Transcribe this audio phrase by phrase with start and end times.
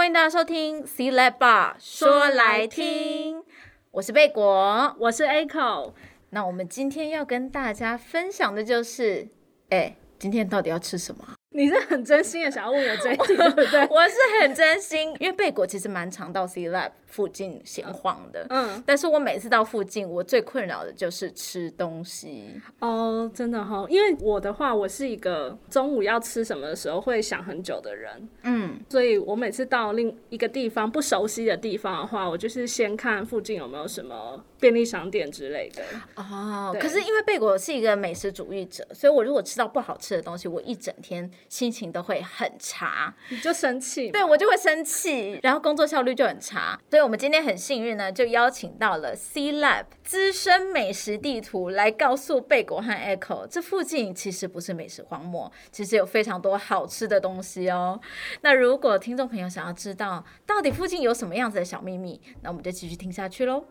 [0.00, 3.19] 欢迎大家收听 C Lab Bar 说来听，
[4.00, 5.92] 我是贝果，我是 Echo。
[6.30, 9.28] 那我们今天要跟大家分享的就是，
[9.68, 11.22] 哎，今天到底要吃什么？
[11.52, 13.80] 你是很真心的想要问我这一题，对不对？
[13.90, 18.46] 我是很真心，因为贝果其实蛮常到 C Lab 附近闲晃的。
[18.50, 22.60] 嗯，但是我每次到附近，我最困扰的就是吃东西。
[22.78, 28.28] 哦，真的哈、哦，因为我的话，我是一个中午要吃什么的时候会想很久的人。
[28.44, 35.82] 嗯，所以我每次到另一个地方不熟悉的地方的话，我就是先看附近有没有什么便利商店之类的。
[36.14, 41.30] 哦，可是因为贝果是一个美食主义者，所以我如果吃到不好吃的东西，我一整天。
[41.48, 46.78] 心情都会很差，你就生气，对，我就会生气，然后工作效率就很差。
[46.90, 58.00] 所以，我们今天很幸运呢，就邀请到了 C Lab 资深美食地图来告诉贝果和 Echo，这附近其实不是美食荒漠，其实有非常多好吃的东西哦。
[58.42, 63.64] 那如果听众朋友想要知道到底附近有什么样子的小秘密，那我们就继续听下去喽。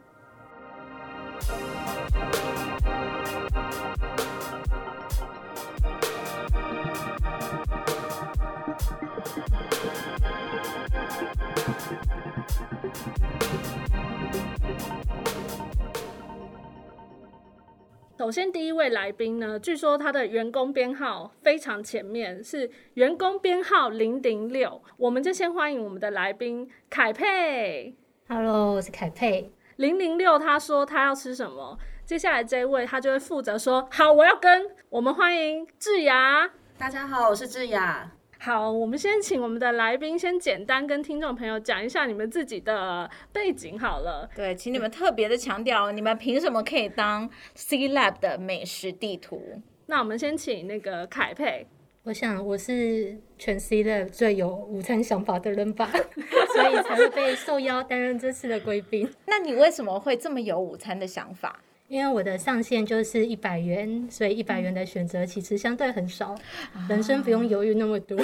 [18.17, 24.83] 首先，第一位来宾呢，据说他的员工编号非常前面，是员工编号零零六。
[24.97, 27.95] 我们就先欢迎我们的来宾凯佩。
[28.27, 29.51] Hello，我是凯佩。
[29.79, 34.69] 零零六，他说他要吃什么，接下来这一位他就会负责说，好，我要跟。
[34.89, 36.49] 我们欢迎智雅。
[36.77, 38.11] 大家好，我是智雅。
[38.39, 44.29] 好，我们先请我们的来宾先简单跟听众朋友讲一下你们自己的背景好了。
[44.35, 49.61] 对，请你们特别的强调，你们凭什么可以当 C Lab 的美食地图？
[49.85, 51.65] 那我们先请那个凯佩。
[52.09, 55.87] 我想我是全 C Lab 最有午餐想法的人吧，
[56.55, 59.07] 所以才会被受邀担任这次的贵宾。
[59.27, 61.61] 那你为什么会这么有午餐的想法？
[61.87, 66.33] 因为我的上限就是一百元，所以一百元的选择其实相对很少，
[66.75, 68.17] 嗯、人生不用犹豫那么多。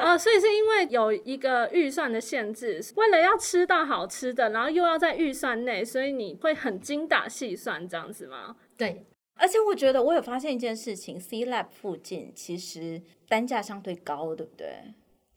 [0.00, 8.54] 哦， 所以是因为有一个预算的限制，为了要吃到好吃的，然后又要在预算内，所以你会很精打细算这样子吗？
[8.78, 9.04] 对，
[9.36, 14.66] 而且我觉得我有发现一件事情，C Lab 附近其实单价相对高，对不对？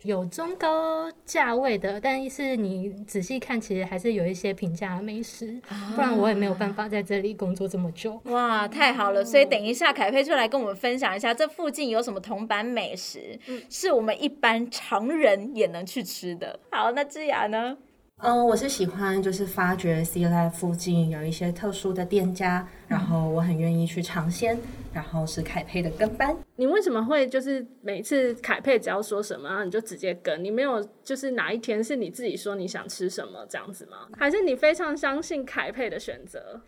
[0.03, 8.17] 有中高价位的，但是你仔细看，其实还是有一些平价美食，啊，不然我也没有办法在这里工作这么久。
[8.23, 9.25] 哇，太好了！
[9.25, 16.57] 所以等一下凯佩出来跟我们分享一下，这附近有什么铜板美食，嗯，是我们一般常人也能去吃的。
[16.71, 17.77] 好，那智雅呢？
[18.22, 24.59] 嗯，我是喜欢就是发掘 C Lab 附近有一些特殊的店家，然后我很愿意去尝鲜，
[24.91, 26.35] 然后是凯佩的跟班。
[26.58, 30.44] 你为什么会就是每次凯佩只要说什么，然后你就直接跟？
[30.44, 34.09] 你没有就是哪一天是你自己说你想吃什么这样子吗？
[34.18, 36.59] 还是你非常相信凯佩的选择？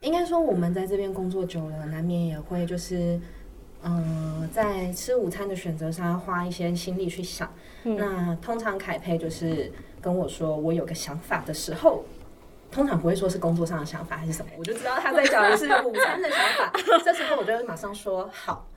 [0.00, 3.16] 应该说我们在这边工作久了，难免也会就是
[3.84, 7.48] 嗯，在吃午餐的选择上要花一些心力去想。
[7.84, 9.70] 嗯、那通常凯佩就是。
[10.06, 12.04] 跟我说我有个想法的时候，
[12.70, 16.72] 通常不会说是工作上的想法还是什么，我就知道他在讲的是午餐的想法。
[17.04, 18.68] 这时候我就会马上说好。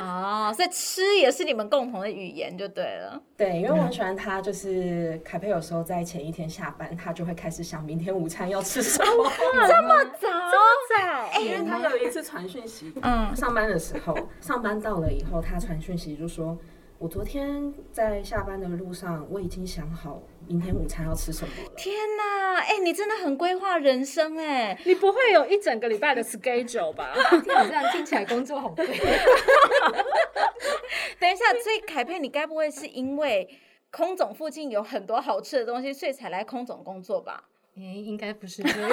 [0.00, 3.20] 哦，所以吃也是你们共同的语言就对了。
[3.36, 9.30] 对，因为我很喜欢他，就是凯佩有时候在前一天下班，他就会开始想明天午餐要吃什么。
[9.68, 11.38] 这么早，这么早？
[11.44, 16.56] 因为他有一次传讯息，嗯，上班的时候，上班到了以后，他传讯息就说。
[17.00, 21.70] 我昨天在下班的路上，我已经想好明天午餐要吃什么了。
[21.74, 24.78] 天哪，哎、欸，你真的很规划人生哎！
[24.84, 27.14] 你不会有一整个礼拜的 schedule 吧？
[27.30, 28.84] 听你这样听起来工作好累。
[31.18, 33.48] 等一下，所以凯佩，你该不会是因为
[33.90, 37.44] 空总附近有很多好吃的东西，所以才来空总工作吧？
[37.78, 38.90] 哎、欸，应该不是这样。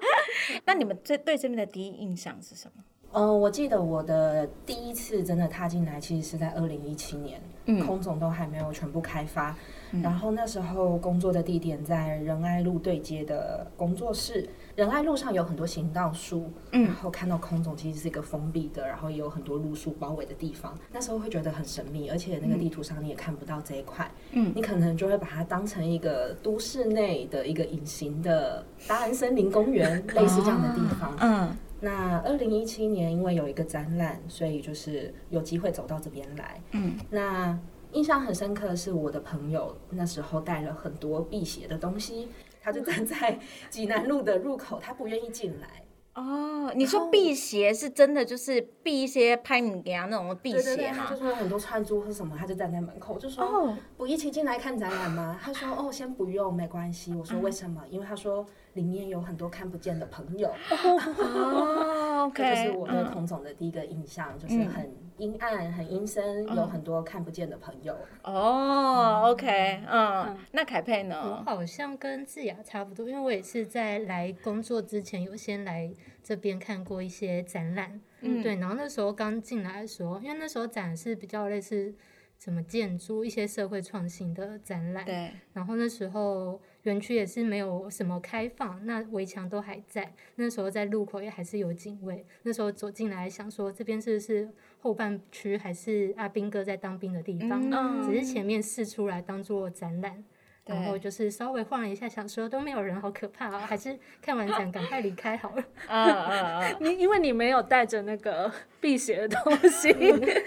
[0.64, 2.82] 那你们对对这边的第一印象是什么？
[3.12, 9.54] 嗯、呃，我记得我的第一次真的踏进来，其实是在二零一七年，嗯，空总都还没有全部开发。
[10.02, 31.54] 然后那时候工作的地点在仁爱路对接的工作室，仁爱路上有很多行道树，嗯，然后看到空总其实是一个封闭的，然后也有很多路树包围的地方，那时候会觉得很神秘，而且那个地图上你也看不到这一块，嗯，你可能就会把它当成一个都市内的一个隐形的达安森林公园，类似这样的地方，嗯。
[31.82, 37.58] 那二零一七年因为有一个展览，所以就是有机会走到这边来，嗯，那。
[37.92, 42.26] 印象很深刻的是，我的朋友那时候带了很多辟邪的东西，
[42.62, 43.38] 他就站在
[43.68, 45.68] 济南路的入口，他不愿意进来。
[46.14, 51.06] 哦，你说辟邪是真的，就是避一些拍米给他那种辟邪吗？
[51.10, 60.48] 就说很多串珠或什么，他就站在门口，就说：“哦，不一起进来看展览吗？”他说：“哦，先不用，没关系。”我说：“为什么？”因为他说里面有很多看不见的朋友。
[60.70, 67.96] 哦，OK， 这就是我对孔总的第一个印象，就是很阴暗、很阴森，有很多看不见的朋友。
[68.22, 71.20] 哦，OK，嗯，那凯佩呢？
[71.20, 75.92] 我好像跟智雅差不多，因为我也是在来工作之前有先来。
[76.24, 81.92] 这边看过一些展览，嗯，对，然后那时候刚进来的时候，因为那时候展是比较类似
[82.38, 85.32] 什么建筑、一些社会创新的展览，对。
[85.52, 90.12] 然后那时候园区也是没有什么开放，那围墙都还在。
[90.36, 92.24] 那时候在路口也还是有警卫。
[92.42, 94.48] 那时候走进来想说，这边是不是
[94.80, 97.62] 后半区还是阿兵哥在当兵的地方？
[97.70, 100.24] 嗯，只是前面试出来当做展览。
[100.64, 105.64] 然后就是稍微晃了一下，想说都没有人，好可怕啊，还是看完展赶快离开好了。
[105.90, 106.70] 啊啊啊！
[106.78, 108.48] 你因为你没有带着那个
[108.80, 109.92] 辟邪的东西，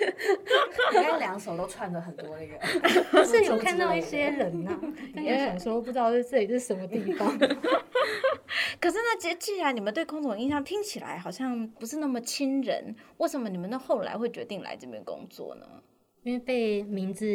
[1.35, 2.57] 两手都串着很多那个。
[3.11, 4.79] 不是有看到一些人呐、
[5.21, 7.37] 也想说不知道这里是什么地方。
[8.79, 15.65] 可是那既既然你们对空总印象听起来好像不是那么亲人，为什么你们那后来会决定来这边工作呢？
[16.23, 17.27] 因为被名字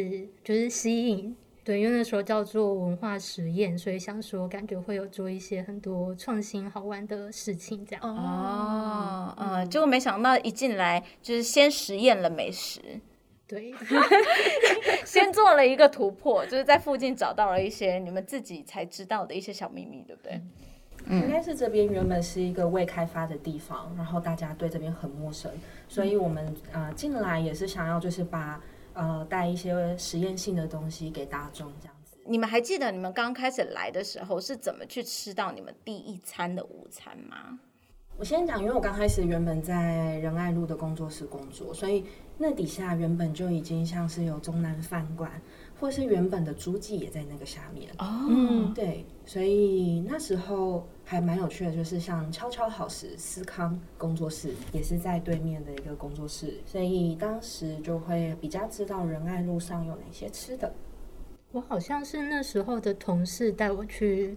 [0.43, 1.37] 就是吸引。
[1.63, 8.03] 对，因为那时候叫做文化实验，所以想说感觉会有做一些很多创新好玩的事情这样。
[8.03, 12.81] 哦，嗯，结果没想到一进来就是先实验了美食，
[13.51, 13.75] 对，
[15.05, 20.41] 先做了一个突破，就是在附近找到了一些你们自己才知道的一些小秘密，对不对？
[21.07, 25.51] 嗯，应该是这边原本是一个未开发的地方，然后大家对这边很陌生，
[25.89, 28.61] 所以我们呃进来也是想要就是把。
[28.93, 32.17] 呃，带一些实验性的东西给大众，这样子。
[32.27, 37.61] 你们还记得你们刚开始来的时候是怎么去吃到你们第一餐的午餐吗？
[38.21, 42.05] 我先讲，因为我刚开始原本在仁爱路的工作室工作，所以
[42.37, 45.33] 那底下原本就已经像是有中南饭馆。
[45.81, 60.71] 或是原本的租记也在那个下面哦，嗯，对，所以那时候还蛮有趣的，就是像悄悄好食思康工作室也是在对面的一个工作室，所以当时就会比较知道仁爱路上有哪些吃的。
[61.53, 64.37] 我好像是那时候的同事带我去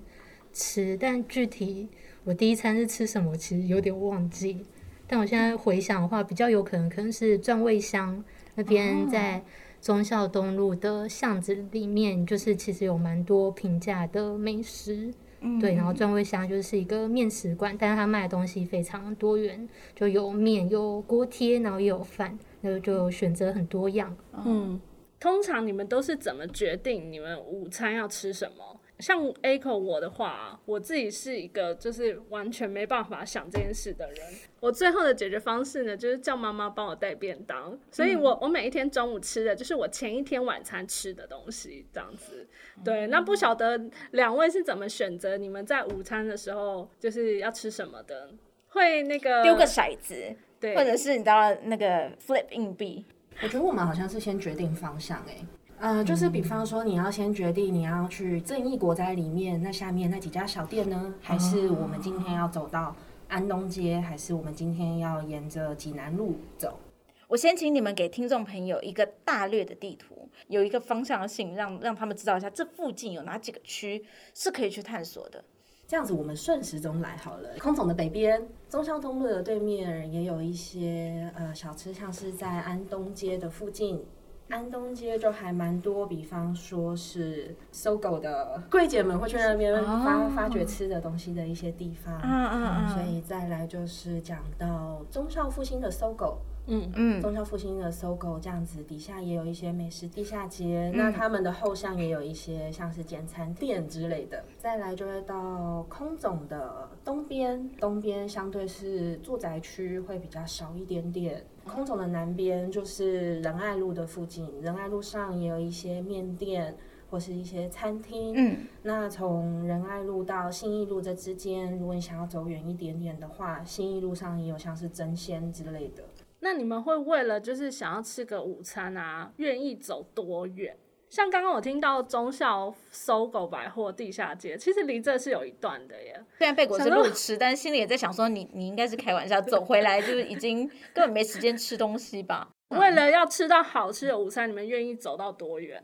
[0.54, 1.90] 吃，但具体
[2.24, 4.66] 我第一餐是吃什么，其实有点忘记。
[5.08, 8.24] 但我现在回想的话，比较有可能可能是转味香
[8.56, 9.38] 那边在。
[9.38, 9.42] 哦
[9.84, 15.76] 忠孝东路的巷子里面，就是其实有蛮多平价的美食，嗯、对。
[15.76, 24.16] 然后转味香就是一个面食馆，但是他卖的东西非常多元，就有面、有锅贴，然后也有饭，然后就选择很多样。
[24.46, 24.80] 嗯，
[25.20, 28.80] 通常你们都是怎么决定你们午餐要吃什么？
[29.04, 34.18] 像 Echo 我的话，我自己是一个就是完全没办法想这件事的人。
[34.62, 37.78] 我最后的解决方式呢，就是叫妈妈帮我带便当。
[37.92, 42.48] 所以我我每一天中午吃的就是我前一天晚餐吃的东西，这样子。
[42.82, 43.78] 对，那不晓得
[44.12, 48.32] 两位是怎么选择你们在午餐的时候就是要吃什么的？
[48.70, 53.06] 会那个丢个骰子，对，或者是你知道那个 flip 硬币？
[53.42, 55.46] 我觉得我们好像是先决定方向，欸，
[55.80, 55.90] 哎。
[55.90, 62.96] 呃，就是比方说，你要先决定你要去正义国宅里面那下面那几家小店呢，还是我们今天要走到
[63.28, 66.80] 安东街，还是我们今天要沿着济南路走？
[67.28, 75.44] 我先请你们给听众朋友一个大略的地图，有一个方向性，让让他们知道一下这附近有哪几个区是可以去探索的。
[75.88, 77.50] 这样子，我们顺时钟来好了。
[77.60, 84.04] 空总的北边，中孝东路的对面也有一些呃小吃，像是在安东街的附近。
[84.50, 92.20] 安东街就还蛮多，比方说是搜狗的柜姐们会去那边发发掘吃的东西的一些地方。
[92.22, 92.90] 嗯嗯嗯。
[92.90, 104.44] 所以再来就是讲到忠孝复兴的搜狗，嗯嗯，忠孝复兴的 SOGO 这样子，底下也有一些美食地下街，嗯、那他们的后巷也有一些像是简餐店之类的。
[104.58, 111.44] 再来就会到空总的东边，东边相对是住宅区会比较少一点点。
[111.66, 116.76] 空总的南边就是仁爱路的附近，仁爱路上也有一些面店
[117.10, 118.34] 或是一些餐厅。
[118.36, 126.04] 嗯，那从仁爱路到信义路这之间，如果你想要走远一点点的话，信义路上也有像是真鲜之类的。
[126.40, 130.76] 那你们会为了就是想要吃个午餐啊，愿意走多远？
[131.14, 136.20] 像刚刚我听到中孝 SOGO 百货地下街，其实离这是有一段的耶。
[136.40, 142.50] 虽然贝果是路痴，但心里也在想说你，你你应该是开玩笑，走回来就是已经根本没时间吃东西吧？
[142.76, 145.84] 为了要吃到好吃的午餐，你们愿意走到多远？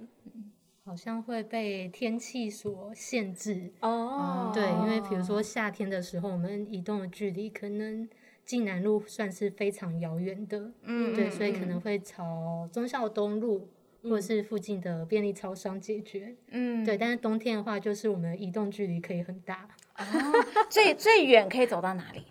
[0.84, 4.50] 好像会被天气所限制哦。
[4.50, 8.10] 嗯、对，因为比如说夏天的时候，我们移动的距离可能
[8.44, 13.70] 晋南路算是非常遥远的，嗯，对，所以可能会朝忠孝东路。
[14.04, 16.98] 或者是附近的便利超商解决，嗯，对。
[16.98, 19.68] 但是冬天的话，就是我们移动距离可以很大。
[19.98, 20.06] 哦，
[20.70, 22.24] 最最远可以走到哪里？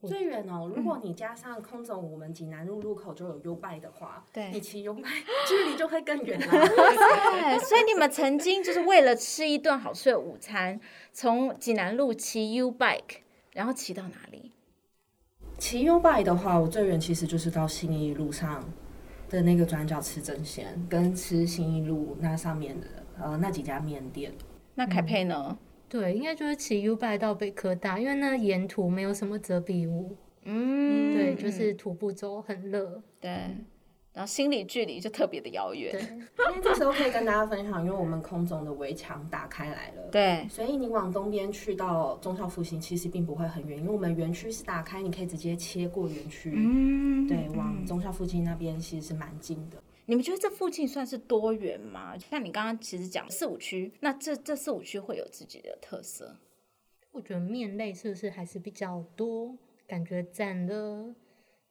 [0.08, 5.02] 最远哦，如果你加上空总，我们济南路路口就有 YouBike 的话，对，你骑 YouBike
[5.46, 6.46] 距离就会更远了。
[6.46, 10.80] 对，所以你们曾经就是为了吃一顿好吃的午餐，
[11.12, 13.18] 从济南路骑 YouBike，
[13.52, 14.52] 然后骑到哪里？
[15.58, 18.64] 骑 YouBike 的话，我最远其实就是到信义路上。
[19.30, 22.86] 的那个转角吃真鲜，跟吃新一路那上面的
[23.18, 24.30] 呃那几家面店。
[24.74, 25.46] 那凯佩呢？
[25.48, 25.56] 嗯、
[25.88, 30.14] 对，应该就是骑 YouBike 到北科大，因为那沿途没有什么遮蔽物。
[30.44, 33.00] 嗯，对，就是徒步走很热。
[33.20, 33.30] 对。
[34.12, 49.82] 然后心理距离就特别的遥远，对，因为这时候可以跟大家分享，因为我们空总的围墙打开来了，对，所以你往东边去到中校复兴，其实并不会很远，因为我们园区是打开，你可以直接切过园区，嗯，对，往中校附近那边其实是蛮近的。
[50.06, 52.18] 你们觉得这附近算是多元吗？
[52.18, 56.36] 像你刚刚其实讲四五区，那这这四五区会有自己的特色？
[57.12, 59.56] 我觉得面类是不是还是比较多？
[59.86, 61.14] 感觉占了。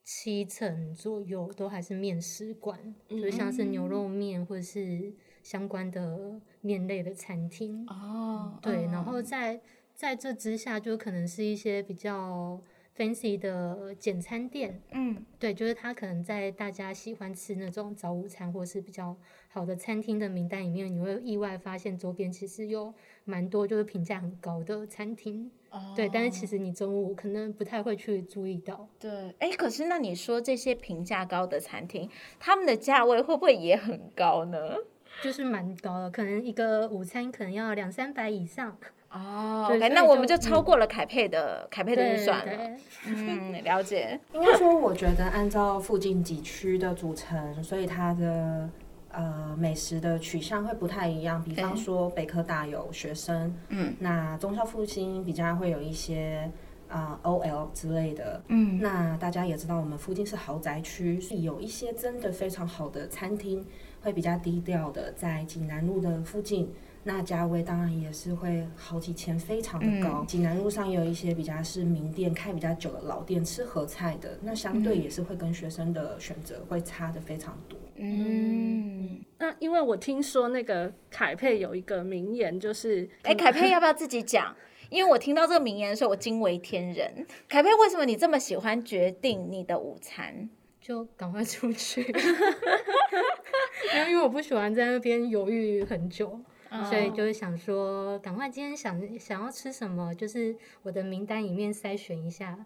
[0.02, 5.12] 七成左右都还是面食馆，嗯、就像是牛肉面或者是
[5.42, 7.86] 相关的面类的餐厅。
[7.86, 9.60] 哦，对，哦、然后在
[9.94, 12.60] 在这之下，就可能是一些比较
[12.96, 14.80] fancy 的简餐店。
[14.92, 19.16] 嗯，对，就是他可能在大家喜欢吃那种早午餐或是比较
[19.48, 22.92] 好的餐厅的名单里面，你会意外发现周边其实有
[23.24, 25.50] 蛮多就是评价很高的餐厅。
[25.72, 28.88] Oh, 对，但是其实你中午可能不太会去注意到。
[28.98, 34.74] 对，哎，可是那你说这些评价高的餐厅，他们的价位会不会也很高呢？
[35.22, 38.76] 就是蛮高的，可能一个午餐可能要两三百以上。
[39.12, 42.76] 哦、oh, OK，那我们就超过了凯佩的、嗯、凯佩的预算了。
[43.06, 44.18] 嗯，了解。
[44.32, 48.68] 应该说，我觉得按照附近几区的组成，所以它的。
[49.12, 51.42] 呃，美食的取向会不太一样。
[51.42, 56.48] 比方说，北科大有学生，嗯，那中校复兴比较会有一些
[56.88, 63.66] 啊、呃、OL 之类的，嗯，那大家也知道，我们附近是豪宅区，是有一些真的非常好的餐厅，
[64.00, 66.72] 会比较低调的，在济南路的附近。
[67.02, 70.22] 那价位当然也是会好几千，非常的高。
[70.28, 77.78] 济、嗯、南路上也有一些比较是名店，开比较久的老店，吃合菜的，那相对也是会跟学生的选择会差的非常多。
[77.96, 84.54] 嗯，那因为我听说那个凯佩有一个名言，就是，哎、欸， 凯佩要不要自己讲？
[84.90, 87.26] 因为我听到这个名言的时候，我惊为天人。
[87.48, 90.50] 凯佩，为什么你这么喜欢决定你的午餐？
[90.80, 92.02] 就赶快出去，
[94.08, 96.40] 因为我不喜欢在那边犹豫很久。
[96.88, 102.56] 所以就是想说，赶快今天想想要吃什么，就是我的名单里面筛选一下，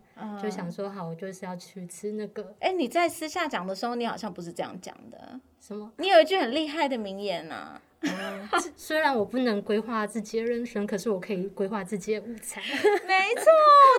[0.42, 2.54] 就想说好，我就是要去吃那个。
[2.60, 5.40] 哎，你在私下讲的时候，你好像不是这样讲的。
[5.60, 5.90] 什么？
[5.98, 7.80] 你有一句很厉害的名言啊。
[8.04, 12.62] 嗯、虽然我不能规划自己的人生，可是我可以规划自己的午餐。
[13.06, 13.44] 没错，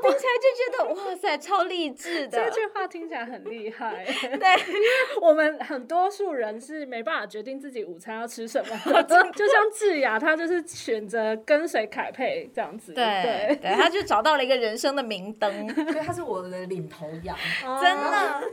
[0.04, 2.46] 我听起来就觉得哇塞，超励志的。
[2.46, 4.06] 这句话听起来很厉害。
[4.06, 4.28] 对，
[4.68, 4.90] 因为
[5.22, 12.94] 我们很多数人是没办法决定自己午餐要吃什么， 就像智雅，他就是选择跟随凯佩这样子。
[12.94, 17.38] 对对，对，他就找到了一个人生的明灯，所以他是我的领头羊，
[17.82, 18.44] 真的。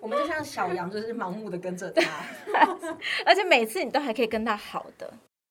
[0.00, 2.76] 我们就像小羊，就是盲目的跟着他，
[3.24, 4.86] 而且每次你都还可以跟他好。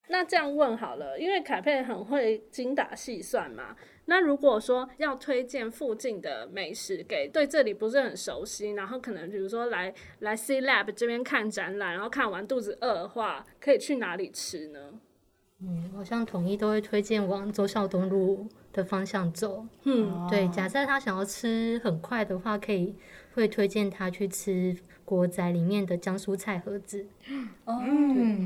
[0.08, 3.76] 那这样问好了，因为凯佩很会精打细算嘛。
[4.06, 14.98] 那如果说要推荐附近的美食给对这里不是很熟悉，然后可能比如说来来 C Lab 这边看展览，然后看完肚子饿的话，可以去哪里吃呢？
[15.60, 19.66] 嗯，好像统一都会推荐往周孝东路的方向走。
[19.82, 20.48] 嗯，对。
[20.48, 22.94] 假设他想要吃很快的话，可以
[23.34, 24.74] 会推荐他去吃
[25.08, 27.06] 国宅里面的江苏菜盒子。
[27.64, 27.80] 哦，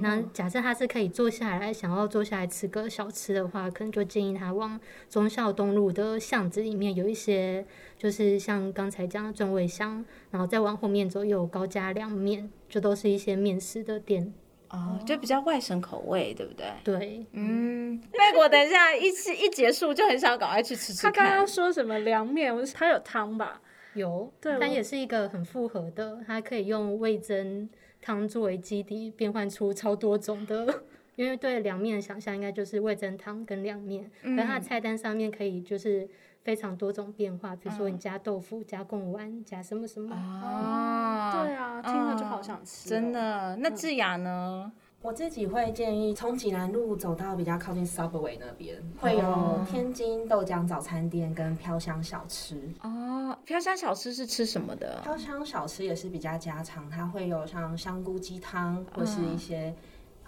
[0.00, 4.78] 那假设他是可以坐下来，想要坐下来吃个小吃的话，可能就建议他往
[5.11, 7.66] 忠孝东路的巷子里面有一些，
[7.99, 14.33] 就是像刚才讲的正味香，然后再往后面走有高家凉面，就都是一些面食的店。
[14.71, 16.66] 哦，就比较外省口味，对不对？
[16.83, 18.00] 对，嗯。
[18.12, 21.02] 贝果，等一下一吃一结束就很想赶快去吃吃。
[21.02, 22.54] 他刚刚说什么凉面？
[22.73, 23.61] 他有汤吧？
[23.94, 27.68] 有，对，它也是一个很复合的，它可以用味噌
[28.00, 30.82] 汤作为基底，变换出超多种的。
[31.16, 36.08] 因为对凉面的想象应该就是味噌汤跟凉面，但它的菜单上面可以就是。
[36.44, 40.12] 非常多种变化，比如说你加豆腐、嗯、加贡丸、加什么什么。
[40.12, 42.88] 哦，对啊，听了就好想吃。
[42.90, 44.72] 真的，那智雅呢？
[45.02, 52.56] 嗯、我自己会建议从济南路走到比较靠近 Subway 那边，会有天津豆浆早餐店跟飘香小吃。
[52.82, 55.00] 哦，飘香小吃是吃什么的？
[55.02, 59.75] 飘香小吃也是比较家常，它会有像香菇鸡汤或是一些、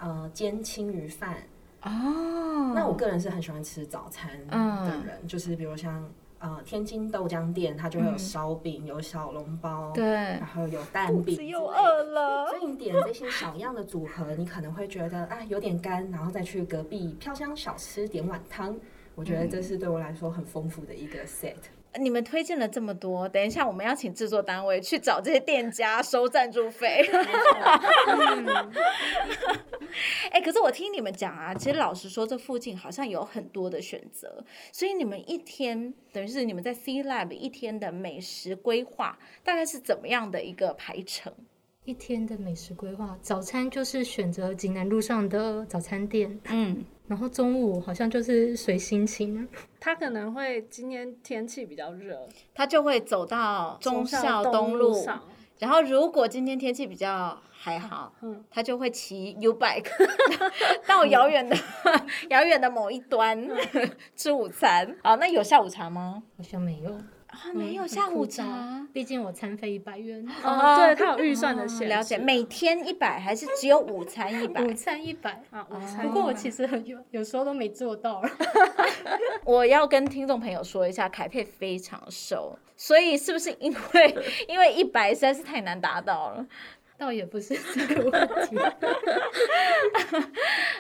[0.01, 1.37] 嗯、呃煎青鱼饭。
[1.83, 4.57] 哦，那我个人是很喜欢吃早餐的
[5.07, 6.03] 人，嗯、就是比如像
[6.45, 11.25] 呃天津豆浆店，它就会有烧饼、嗯、有小笼包，对，然后有蛋饼。
[11.25, 18.77] 肚子又饿了，所以你点这些小样的组合，你可能会觉得啊有点干，然后再去隔壁飘香小吃点碗汤，
[19.15, 21.55] 我觉得这是对我来说很丰富的一个 set。
[22.01, 27.09] 你们推荐了这么多，等一下我们要请制作单位去找这些店家收赞助费。
[30.31, 41.33] 哎，可是我听你们讲啊，其实老实说，这附近好像有很多的选择，所以你们一天等于是你们在 C Lab 一天的美食规划大概是怎么样的一个排程？
[41.85, 46.85] 一天的美食规划，早餐就是选择济南路上的早餐店，嗯。
[47.07, 49.47] 然后中午好像就是随心情，
[49.79, 55.23] 他可能会今天天气比较热，他就会走到忠孝东路上。
[55.59, 59.91] 然后如果今天天气比较还好，嗯，他就会骑 U bike
[60.89, 61.55] 到遥远的
[62.31, 63.47] 遥远的某一端
[64.17, 64.97] 吃午餐。
[65.03, 66.23] 好，那有下午茶吗？
[66.39, 66.99] 好像没有。
[67.35, 70.25] 啊，没有下午茶，毕竟我餐费一百元。
[70.45, 71.85] 哦， 对， 他有预算的限制。
[71.87, 74.63] 了解，每天一百还是只有午餐一百？
[74.63, 76.07] 午餐一百啊，午餐。
[76.07, 78.23] 不过我其实很有有时候都没做到。
[79.45, 84.17] 我要跟听众朋友说一下，凯佩非常瘦，所以是不是因为
[84.49, 86.47] 因为一百实在是太难达到了？
[86.97, 88.57] 倒也不是这个问题。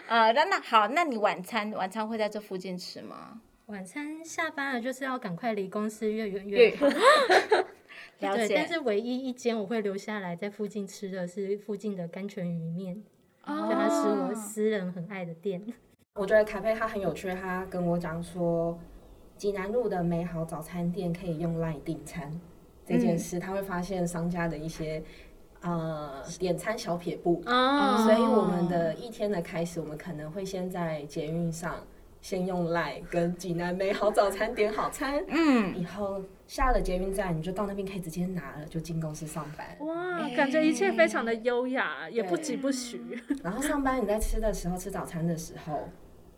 [0.06, 3.40] 呃，那那好，那你晚餐晚餐会在这附近吃吗？
[3.66, 6.86] 晚餐下班了，就是要赶快离公司越远越好。
[8.20, 8.48] 了解。
[8.48, 13.02] 对，但是唯一一间我会留下来在附近吃的是附近的甘泉鱼面，
[13.44, 15.62] 哦，就它是我私人很爱的店。
[16.14, 18.78] 我觉得凯佩他很有趣，他跟我讲说，
[19.38, 22.30] 济南路的美好早餐店可以用 LINE 订餐
[22.86, 25.02] 这件事，嗯、他会发现商家的一些
[25.62, 27.42] 呃点餐小撇步。
[27.46, 28.04] 哦。
[28.04, 31.76] 所以我们的一天的开始，我们可能会先在捷运上。
[32.24, 39.76] 先用 LINE 跟济南美好早餐点好餐，嗯，以后下了捷运站，你就到那边可以直接拿了，就进公司上班。
[39.86, 42.98] 哇，欸、感觉一切非常的优雅，也不疾不徐。
[43.42, 45.86] 然后上班你在吃的时候，吃早餐的时候，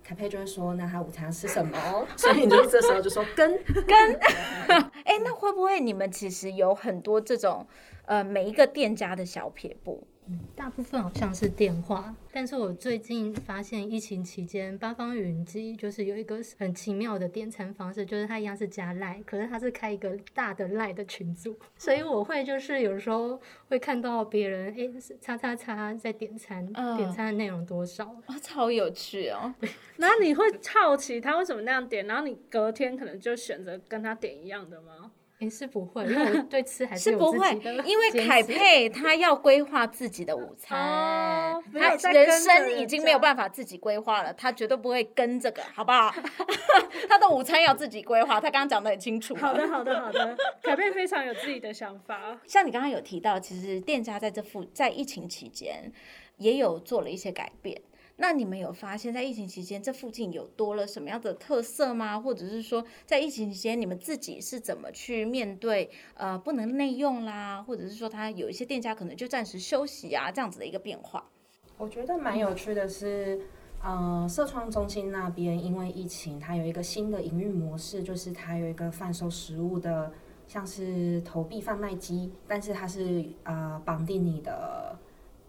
[0.02, 1.78] 凯佩就会说：“那他午餐吃什么？”
[2.18, 4.18] 所以你就这时候就说跟：“跟跟。
[5.06, 7.64] ”哎，那会不会你们其实有很多这种
[8.06, 10.04] 呃每一个店家的小撇步？
[10.28, 29.54] 嗯，大部分好像是电话，但是我最近发现疫情期间，八方云集就是有一个很奇妙的点餐方式，就是它一样是加赖，可是它是开一个大的赖的群组， 所以我会就是有时候会看到别人哎，叉叉叉在点餐，呃、点餐的内容多少啊，超有趣哦。
[29.96, 30.44] 然后你会
[30.82, 35.12] 好奇他为什么那样点，然后你隔天可能就选择跟他点一样的吗？
[35.38, 46.14] 也是不会，因为我对吃还 是有自己的是不会，因为凯佩他要规划自己的午 餐，哦、他人生已经没有办法自己规划了，他绝对不会跟这个，好不好？
[47.08, 49.34] 他的午餐要自己规划，他刚刚讲的很清楚。
[49.36, 50.36] 好的，好的，好的。
[50.62, 52.40] 凯佩非常有自己的想法。
[52.46, 55.92] 像你刚刚有提到，其实店家在这附在疫情期间
[56.38, 57.80] 也有做了一些改变。
[58.18, 62.18] 那你们有发现，在疫情期间，这附近有多了什么样的特色吗？
[62.18, 65.90] 或者是说，在疫情期间，你们自己是怎么去面对？
[66.14, 71.28] 呃，不能内用啦，或者是说，他有一些店家可能就暂时休息啊，这样子的一个变化。
[71.76, 73.38] 我觉得蛮有趣的是，
[73.82, 80.10] 呃，社创中心那边因为疫情，它有一个新的营运模式，就是它有一个贩售食物的，
[80.48, 84.98] 像是投币贩卖机，但是它是呃绑定你的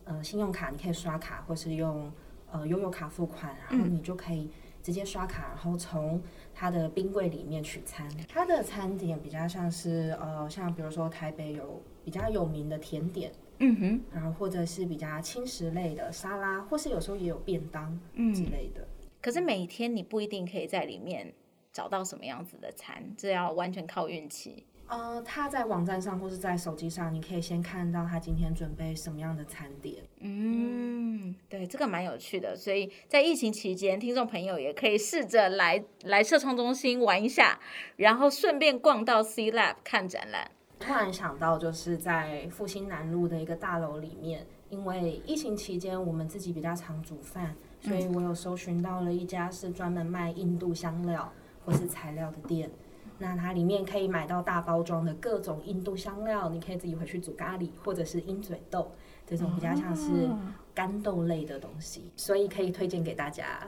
[0.03, 2.11] 呃信用卡，你可以刷卡或是用。
[2.51, 4.49] 呃，悠游卡付款，然后你就可以
[4.81, 6.21] 直接刷卡，然后从
[6.53, 8.07] 它的冰柜里面取餐。
[8.27, 17.99] 它的餐点比较像是呃，像比如说台北有比较有名的甜点，嗯哼，然后或者是比较轻食类的沙拉，或是有时候也有便当
[18.33, 18.81] 之类的。
[18.81, 21.33] 嗯，可是每一天你不一定可以在里面
[21.73, 24.65] 找到什么样子的餐，这要完全靠运气。
[24.87, 30.01] 呃，他在网站上或是在手机上，你可以先看到他今天准备什么样的餐点。
[30.21, 32.55] 嗯，对，这个蛮有趣的。
[32.55, 37.59] 所以在疫情期间，听众朋友也可以试着来来社创中心玩一下，
[37.97, 40.49] 然后顺便逛到 C Lab 看展览。
[40.79, 51.33] 突然想到，就是在复兴南路的一个大楼里面，因为疫情期间我们自己比较常煮饭，所以我有搜寻到了一家是专门卖印度香料
[51.65, 52.69] 或是材料的店。
[53.19, 58.91] 那它里面可以买到大包装的各种印度香料，你可以自己回去煮咖喱，或者是鹰嘴豆
[59.25, 60.29] 这种比较像是
[60.73, 63.59] 干豆类的东西，所以可以推荐给大家。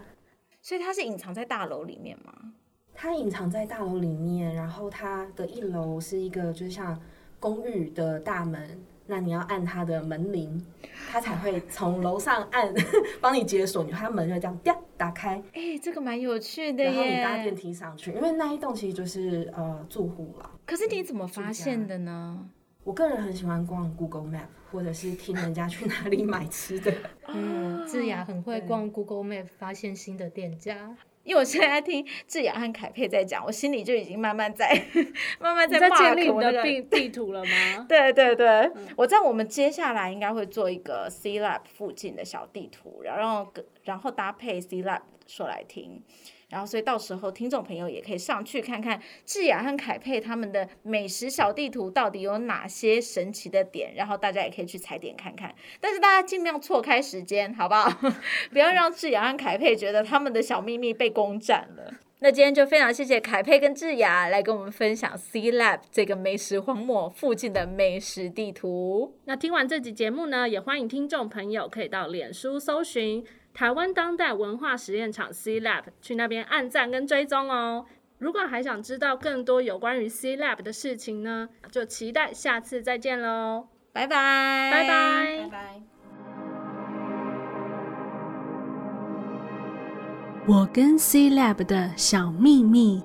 [0.62, 2.54] 所以它是隐藏在大楼里面吗？
[2.94, 7.00] 它隐藏在大楼里面，然后它的一楼是一个就是像
[7.40, 8.78] 公寓的大门。
[9.10, 10.64] 那你要按他的门铃，
[11.12, 12.72] 他才会从楼上按
[13.20, 15.36] 帮你解锁，你他门就这样啪打开。
[15.54, 16.90] 哎、欸，这个蛮有趣的耶。
[16.92, 20.52] 然后你搭电梯上去，因为那一栋其实就是呃住户了。
[20.66, 22.48] 可是你怎么发现的呢？
[22.84, 26.94] 我个人很喜欢逛 Google Map，或者是听人家去哪里买吃的。
[27.28, 30.96] 嗯，智雅很会逛 Google Map，发现新的店家。
[31.24, 34.70] 因为我现在听智雅和凯佩在讲，我心里就已经慢慢在
[35.40, 37.86] 慢慢在建立我的地 地图了吗？
[37.88, 43.54] 对对对，嗯、我在我们接下来应该会做一个 C Lab 附近的小地图，然后
[43.84, 46.04] 然后搭配 C Lab 说来听。
[46.50, 55.54] 然后，所以到时候听众朋友也可以上去看看智雅和凯佩他们的美食小地图到底有哪些神奇的点，然后大家也可以去踩点看看。
[55.80, 58.12] 但是大家尽量错开时间，好不好？
[58.52, 61.94] 不要让智雅和凯佩觉得他们的小秘密被攻占了。
[62.22, 69.14] 那今天就非常谢谢凯佩跟智雅来跟我们分享 C Lab 这个美食荒漠附近的美食地图。
[69.24, 73.24] 那听完这集节目呢，也欢迎听众朋友可以到脸书搜寻。
[73.54, 77.86] 台湾当代文化实验场 C Lab，去那边按赞跟追踪哦。
[78.18, 85.82] 如果还想知道更多有关于 C Lab 的事情呢，就期待下次再见喽，拜拜，拜拜，拜拜。
[90.48, 93.04] 我跟 C Lab 的小秘密，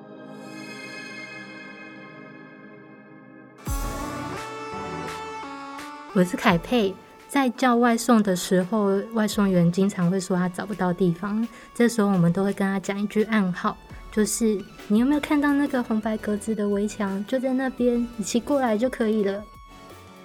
[6.14, 6.94] 我是凯佩。
[7.34, 11.44] 在叫外送的时候，外送员经常会说他找不到地方。
[11.74, 13.76] 这时候我们都会跟他讲一句暗号，
[14.12, 17.24] 就是你有没有看到那个红白格子的围墙？
[17.26, 19.42] 就在那边，你骑过来就可以了。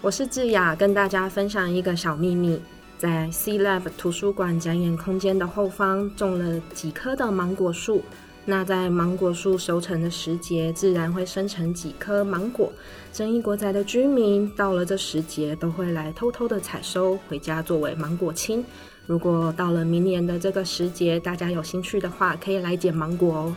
[0.02, 2.62] 我是智雅，跟大家分享一个小秘密，
[3.00, 8.04] 在 C Lab 图书馆展演空间的后方种了几棵的芒果树。
[8.50, 12.74] 那在芒果树收成的时节，自然会生成几颗芒果。
[13.14, 18.66] 正义国宅的居民到了这时节，都会来偷偷的采收回家作为芒果青。
[19.06, 23.56] 如果到了明年的这个时节，大家有兴趣的话，可以来捡芒果哦。